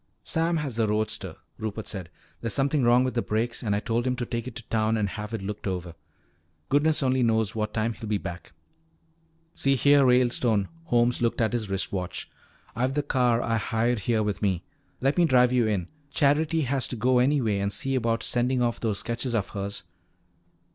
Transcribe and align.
"Sam 0.23 0.57
has 0.57 0.77
the 0.77 0.87
roadster," 0.87 1.35
Rupert 1.59 1.85
said. 1.87 2.09
"There's 2.39 2.55
something 2.55 2.81
wrong 2.81 3.03
with 3.03 3.13
the 3.13 3.21
brakes 3.21 3.61
and 3.61 3.75
I 3.75 3.79
told 3.79 4.07
him 4.07 4.15
to 4.15 4.25
take 4.25 4.47
it 4.47 4.55
to 4.55 4.63
town 4.67 4.97
and 4.97 5.07
have 5.09 5.31
it 5.31 5.43
looked 5.43 5.67
over. 5.67 5.93
Goodness 6.69 7.03
only 7.03 7.21
knows 7.21 7.53
what 7.53 7.71
time 7.75 7.93
he'll 7.93 8.09
be 8.09 8.17
back." 8.17 8.53
"See 9.53 9.75
here, 9.75 10.03
Ralestone," 10.03 10.69
Holmes 10.85 11.21
looked 11.21 11.39
at 11.39 11.53
his 11.53 11.69
wrist 11.69 11.93
watch, 11.93 12.31
"I've 12.75 12.95
the 12.95 13.03
car 13.03 13.43
I 13.43 13.57
hired 13.57 13.99
here 13.99 14.23
with 14.23 14.41
me. 14.41 14.63
Let 15.01 15.17
me 15.17 15.25
drive 15.25 15.53
you 15.53 15.67
in. 15.67 15.87
Charity 16.09 16.61
has 16.61 16.87
to 16.87 16.95
go, 16.95 17.19
anyway, 17.19 17.59
and 17.59 17.71
see 17.71 17.93
about 17.93 18.23
sending 18.23 18.59
off 18.59 18.79
those 18.79 18.97
sketches 18.97 19.35
of 19.35 19.49
hers." 19.49 19.83